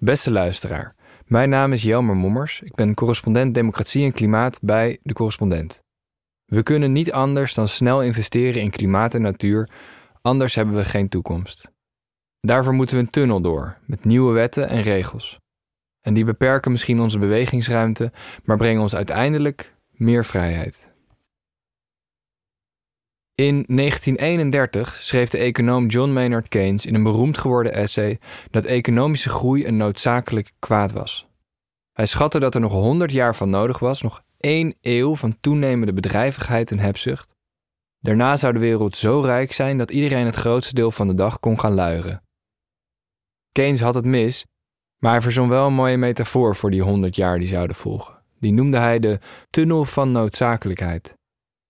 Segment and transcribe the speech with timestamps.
[0.00, 0.94] Beste luisteraar,
[1.26, 2.60] mijn naam is Jelmer Mommers.
[2.60, 5.82] Ik ben correspondent Democratie en Klimaat bij De Correspondent.
[6.44, 9.70] We kunnen niet anders dan snel investeren in klimaat en natuur,
[10.22, 11.70] anders hebben we geen toekomst.
[12.40, 15.38] Daarvoor moeten we een tunnel door, met nieuwe wetten en regels.
[16.00, 18.12] En die beperken misschien onze bewegingsruimte,
[18.44, 20.92] maar brengen ons uiteindelijk meer vrijheid.
[23.38, 28.18] In 1931 schreef de econoom John Maynard Keynes in een beroemd geworden essay
[28.50, 31.28] dat economische groei een noodzakelijk kwaad was.
[31.92, 35.92] Hij schatte dat er nog 100 jaar van nodig was, nog één eeuw van toenemende
[35.92, 37.34] bedrijvigheid en hebzucht.
[38.00, 41.40] Daarna zou de wereld zo rijk zijn dat iedereen het grootste deel van de dag
[41.40, 42.22] kon gaan luieren.
[43.52, 44.46] Keynes had het mis,
[44.98, 48.22] maar hij verzon wel een mooie metafoor voor die 100 jaar die zouden volgen.
[48.40, 49.18] Die noemde hij de
[49.50, 51.17] tunnel van noodzakelijkheid.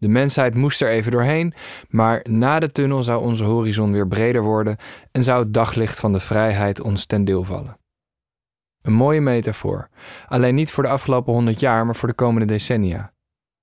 [0.00, 1.54] De mensheid moest er even doorheen,
[1.88, 4.76] maar na de tunnel zou onze horizon weer breder worden
[5.12, 7.78] en zou het daglicht van de vrijheid ons ten deel vallen.
[8.82, 9.88] Een mooie metafoor,
[10.26, 13.12] alleen niet voor de afgelopen honderd jaar, maar voor de komende decennia.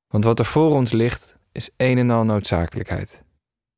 [0.08, 3.24] Want wat er voor ons ligt, is een en al noodzakelijkheid.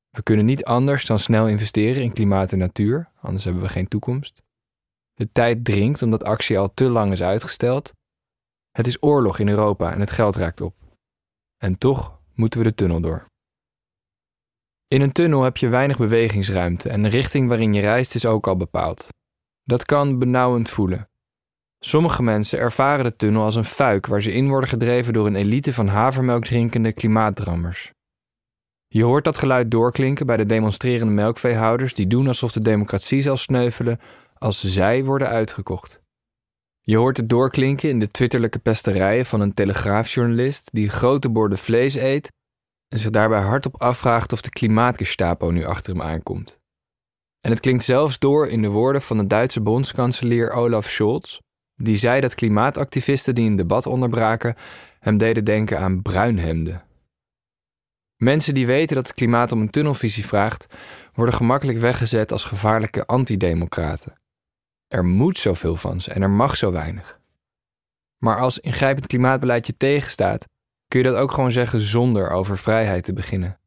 [0.10, 3.88] We kunnen niet anders dan snel investeren in klimaat en natuur, anders hebben we geen
[3.88, 4.42] toekomst.
[5.14, 7.94] De tijd dringt omdat actie al te lang is uitgesteld.
[8.72, 10.76] Het is oorlog in Europa en het geld raakt op.
[11.58, 13.26] En toch moeten we de tunnel door.
[14.88, 18.48] In een tunnel heb je weinig bewegingsruimte en de richting waarin je reist is ook
[18.48, 19.08] al bepaald.
[19.64, 21.10] Dat kan benauwend voelen.
[21.80, 25.36] Sommige mensen ervaren de tunnel als een fuik waar ze in worden gedreven door een
[25.36, 27.92] elite van havermelk drinkende klimaatdrammers.
[28.88, 33.38] Je hoort dat geluid doorklinken bij de demonstrerende melkveehouders die doen alsof de democratie zal
[33.38, 34.00] sneuvelen
[34.38, 36.02] als zij worden uitgekocht.
[36.90, 41.96] Je hoort het doorklinken in de twitterlijke pesterijen van een telegraafjournalist die grote borden vlees
[41.96, 42.32] eet
[42.88, 46.60] en zich daarbij hardop afvraagt of de klimaatgestapo nu achter hem aankomt.
[47.42, 51.40] En het klinkt zelfs door in de woorden van de Duitse bondskanselier Olaf Scholz,
[51.76, 54.56] die zei dat klimaatactivisten die een debat onderbraken
[55.00, 56.84] hem deden denken aan bruinhemden.
[58.16, 60.68] Mensen die weten dat het klimaat om een tunnelvisie vraagt,
[61.14, 64.19] worden gemakkelijk weggezet als gevaarlijke antidemocraten.
[64.90, 67.20] Er moet zoveel van ze en er mag zo weinig.
[68.18, 70.48] Maar als ingrijpend klimaatbeleid je tegenstaat,
[70.88, 73.60] kun je dat ook gewoon zeggen zonder over vrijheid te beginnen.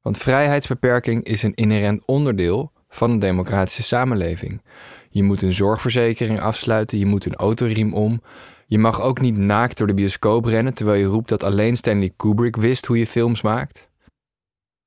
[0.00, 4.62] Want vrijheidsbeperking is een inherent onderdeel van een democratische samenleving.
[5.08, 8.22] Je moet een zorgverzekering afsluiten, je moet een autoriem om.
[8.66, 12.12] Je mag ook niet naakt door de bioscoop rennen terwijl je roept dat alleen Stanley
[12.16, 13.90] Kubrick wist hoe je films maakt.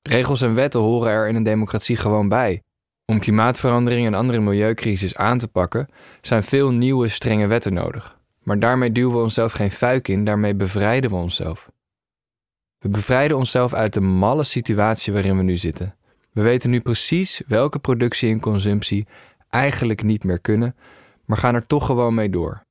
[0.01, 2.61] Regels en wetten horen er in een democratie gewoon bij.
[3.09, 5.88] Om klimaatverandering en andere milieucrisis aan te pakken,
[6.22, 8.18] zijn veel nieuwe strenge wetten nodig.
[8.44, 11.70] Maar daarmee duwen we onszelf geen fuik in, daarmee bevrijden we onszelf.
[12.80, 15.96] We bevrijden onszelf uit de malle situatie waarin we nu zitten.
[16.31, 19.08] We weten nu precies welke productie en consumptie
[19.50, 20.76] eigenlijk niet meer kunnen,
[21.26, 22.64] maar gaan er toch gewoon mee door.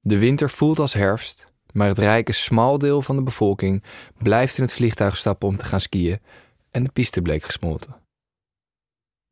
[0.00, 3.82] De winter voelt als herfst, maar het rijke smal deel van de bevolking
[4.18, 6.18] blijft in het vliegtuig stappen om te gaan skiën
[6.70, 8.00] en de piste bleek gesmolten.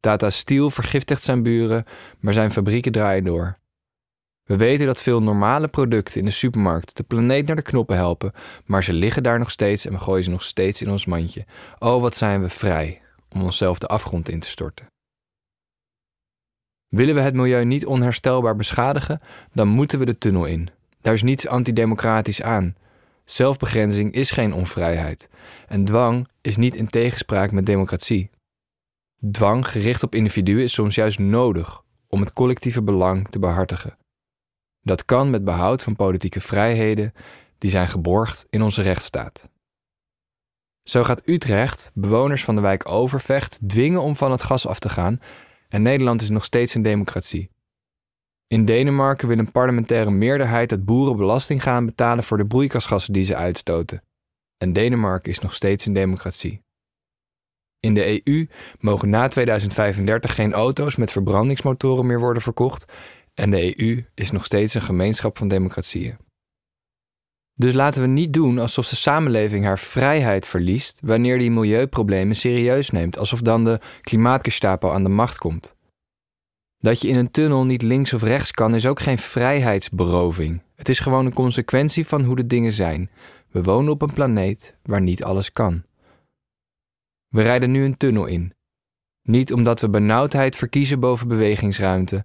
[0.01, 1.85] Tata Steel vergiftigt zijn buren,
[2.19, 3.59] maar zijn fabrieken draaien door.
[4.45, 8.33] We weten dat veel normale producten in de supermarkt de planeet naar de knoppen helpen,
[8.65, 11.45] maar ze liggen daar nog steeds en we gooien ze nog steeds in ons mandje.
[11.79, 14.87] Oh, wat zijn we vrij om onszelf de afgrond in te storten.
[16.89, 19.21] Willen we het milieu niet onherstelbaar beschadigen,
[19.53, 20.69] dan moeten we de tunnel in.
[21.01, 22.77] Daar is niets antidemocratisch aan.
[23.25, 25.29] Zelfbegrenzing is geen onvrijheid.
[25.67, 28.31] En dwang is niet in tegenspraak met democratie.
[29.31, 33.99] Dwang gericht op individuen is soms juist nodig om het collectieve belang te behartigen.
[34.81, 37.13] Dat kan met behoud van politieke vrijheden
[37.59, 39.49] die zijn geborgd in onze rechtsstaat.
[40.83, 44.89] Zo gaat Utrecht bewoners van de wijk Overvecht dwingen om van het gas af te
[44.89, 45.21] gaan
[45.69, 47.51] en Nederland is nog steeds een democratie.
[48.47, 53.25] In Denemarken wil een parlementaire meerderheid dat boeren belasting gaan betalen voor de broeikasgassen die
[53.25, 54.03] ze uitstoten.
[54.57, 56.63] En Denemarken is nog steeds een democratie.
[57.81, 58.47] In de EU
[58.81, 62.93] mogen na 2035 geen auto's met verbrandingsmotoren meer worden verkocht
[63.35, 66.17] en de EU is nog steeds een gemeenschap van democratieën.
[67.55, 72.91] Dus laten we niet doen alsof de samenleving haar vrijheid verliest wanneer die milieuproblemen serieus
[72.91, 75.75] neemt, alsof dan de klimaatgestapo aan de macht komt.
[76.79, 80.63] Dat je in een tunnel niet links of rechts kan is ook geen vrijheidsberoving.
[80.75, 83.11] Het is gewoon een consequentie van hoe de dingen zijn.
[83.51, 85.83] We wonen op een planeet waar niet alles kan.
[87.29, 88.53] We rijden nu een tunnel in.
[89.23, 92.25] Niet omdat we benauwdheid verkiezen boven bewegingsruimte,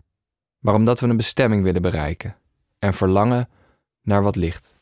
[0.60, 2.36] maar omdat we een bestemming willen bereiken
[2.80, 3.50] en verlangen
[4.02, 4.82] naar wat licht.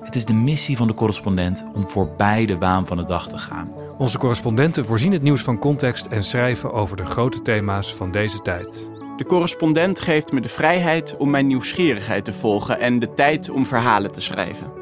[0.00, 3.38] Het is de missie van de correspondent om voorbij de waan van de dag te
[3.38, 8.12] gaan Onze correspondenten voorzien het nieuws van context en schrijven over de grote thema's van
[8.12, 8.90] deze tijd.
[9.16, 13.66] De correspondent geeft me de vrijheid om mijn nieuwsgierigheid te volgen en de tijd om
[13.66, 14.81] verhalen te schrijven.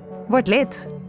[0.31, 1.00] Word lid.